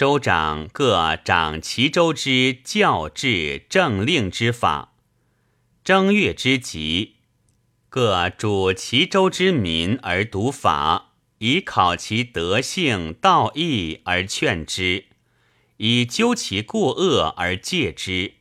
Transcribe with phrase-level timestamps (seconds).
[0.00, 4.94] 州长各掌其州之教制政令之法。
[5.84, 7.16] 正月之吉，
[7.90, 15.04] 各主其州之民而读法，以考其德性道义而劝之，
[15.76, 18.36] 以究其过恶而戒之。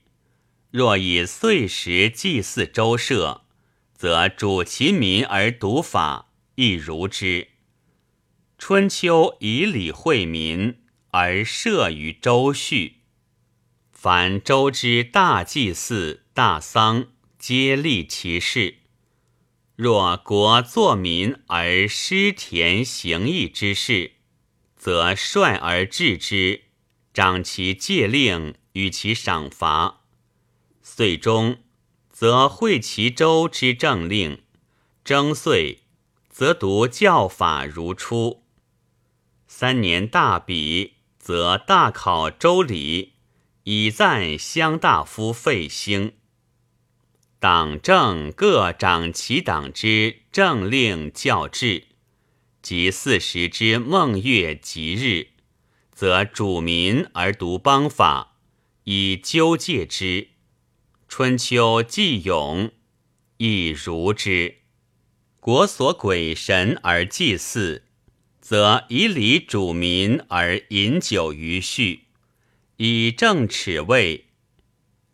[0.71, 3.41] 若以岁时祭祀周社，
[3.94, 7.50] 则主其民而读法，亦如之。
[8.57, 10.79] 春秋以礼惠民，
[11.12, 12.97] 而设于周序。
[13.92, 17.07] 凡周之大祭祀、大丧，
[17.38, 18.75] 皆立其事。
[19.75, 24.14] 若国作民而失田行义之事，
[24.75, 26.66] 则率而治之，
[27.14, 30.02] 掌其戒令，与其赏罚。
[30.82, 31.60] 岁终，
[32.09, 34.39] 则会其州之政令；
[35.03, 35.83] 征岁，
[36.30, 38.44] 则读教法如初。
[39.47, 40.95] 三年大比，
[41.30, 43.14] 则大考周礼，
[43.66, 46.13] 以赞乡大夫费兴。
[47.39, 51.89] 党政各掌其党之政令教制，
[52.63, 55.27] 及四时之孟月吉日，
[55.91, 58.39] 则主民而读邦法，
[58.85, 60.30] 以纠戒之。
[61.07, 62.72] 春秋既勇，
[63.38, 64.61] 亦如之。
[65.39, 67.83] 国所鬼神而祭祀，
[68.50, 72.05] 则以礼主民而饮酒于序，
[72.78, 74.25] 以正耻位，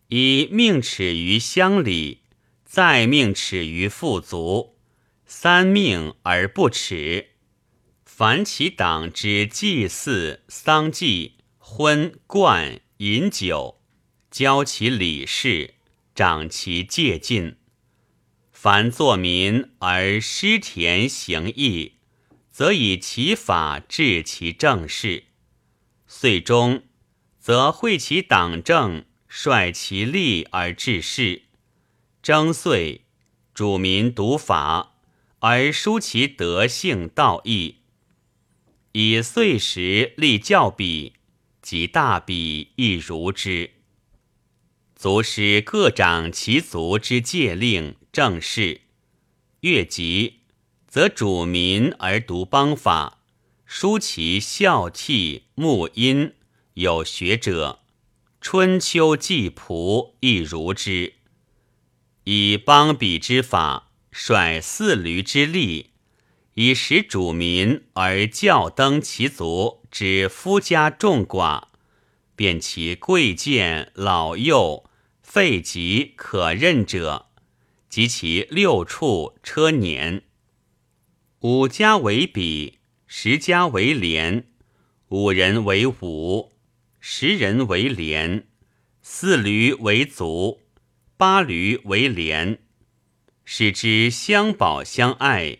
[0.07, 2.21] 以命耻于乡里，
[2.63, 4.77] 再命耻于富足，
[5.25, 7.31] 三命而不耻。
[8.05, 13.81] 凡其党之祭祀、丧祭、婚冠、饮酒，
[14.31, 15.73] 教其礼事。
[16.15, 17.57] 长其戒禁，
[18.53, 21.94] 凡作民而失田行义，
[22.55, 25.25] 则以其法治其政事。
[26.07, 26.83] 岁终，
[27.37, 31.41] 则会其党政，率其力而治事。
[32.23, 33.01] 征岁，
[33.53, 34.95] 主民读法，
[35.39, 37.79] 而书其德性道义。
[38.93, 41.11] 以岁时立教比，
[41.61, 43.71] 及大比亦如之。
[44.95, 48.79] 族师各掌其族之戒令政事，
[49.59, 50.39] 越吉，
[50.95, 53.19] 则主民而读邦法，
[53.65, 56.35] 书其孝悌穆荫。
[56.75, 57.79] 有学者，
[58.39, 61.15] 春秋祭仆亦如之。
[62.23, 65.89] 以邦比之法，率四驴之力，
[66.53, 71.63] 以使主民而教登其族之夫家众寡，
[72.37, 74.89] 便其贵贱老幼。
[75.21, 77.25] 废疾可任者，
[77.89, 80.23] 及其六畜车年。
[81.41, 84.47] 五家为比，十家为连，
[85.09, 86.53] 五人为伍，
[86.99, 88.47] 十人为连，
[89.01, 90.61] 四驴为卒，
[91.17, 92.59] 八驴为连，
[93.43, 95.59] 使之相保相爱，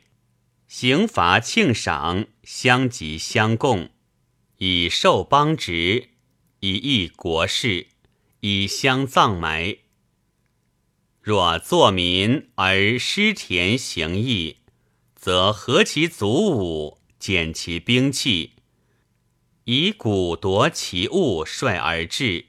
[0.68, 3.90] 刑罚庆赏，相及相共，
[4.58, 6.10] 以受邦职，
[6.60, 7.88] 以益国事。
[8.42, 9.78] 以相葬埋。
[11.20, 14.58] 若作民而失田行义，
[15.26, 18.52] 则合其祖武，减其兵器，
[19.64, 22.46] 以古夺其物，率而治，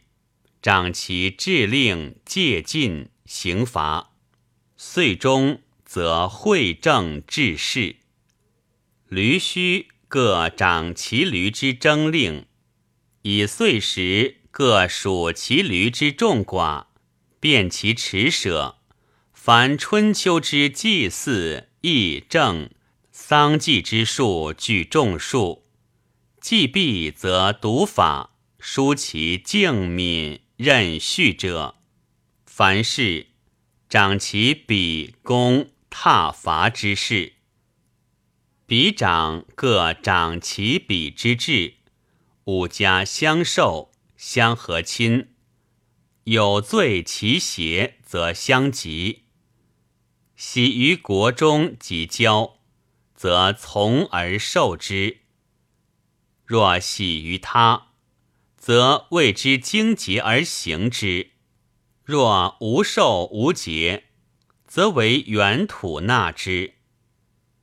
[0.61, 4.11] 掌其制令、戒禁、刑罚。
[4.77, 7.97] 岁终，则会政治事。
[9.09, 12.45] 驴须各掌其驴之征令，
[13.23, 14.43] 以岁时。
[14.51, 16.89] 各属其驴之众寡，
[17.41, 18.77] 辨其持舍。
[19.47, 22.69] 凡春秋之祭祀、议政、
[23.13, 25.69] 丧祭之数，具众数。
[26.41, 31.77] 祭毕则读法，书其敬敏任序者。
[32.45, 33.29] 凡事
[33.89, 37.35] 长其比功踏伐之事，
[38.67, 41.75] 比长各长其比之志，
[42.47, 43.93] 五家相受。
[44.17, 45.29] 相和亲，
[46.25, 49.26] 有罪其邪，则相及。
[50.37, 52.59] 喜于国中及交，
[53.15, 55.21] 则从而受之；
[56.45, 57.89] 若喜于他，
[58.59, 61.31] 则为之精节而行之；
[62.05, 64.05] 若无受无节，
[64.67, 66.75] 则为原土纳之。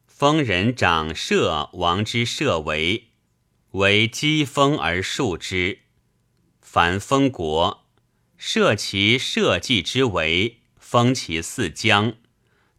[0.07, 3.09] 封人长社王之社为，
[3.73, 5.81] 为积封而树之。
[6.59, 7.85] 凡封国，
[8.35, 12.15] 设其社稷之为，封其四疆，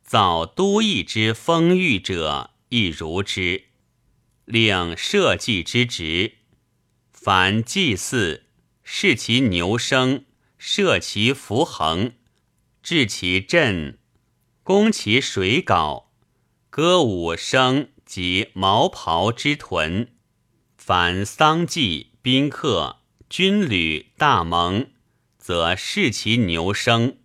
[0.05, 3.65] 造都邑之封域者，亦如之。
[4.45, 6.35] 令社稷之职，
[7.11, 8.45] 凡祭祀，
[8.83, 10.27] 视其牛生，
[10.59, 12.13] 设其符衡，
[12.83, 13.99] 置其阵，
[14.63, 16.13] 攻其水稿，
[16.69, 20.13] 歌舞声及毛袍之屯。
[20.77, 22.99] 凡丧祭、宾客、
[23.31, 24.91] 军旅、大盟，
[25.39, 27.17] 则视其牛生。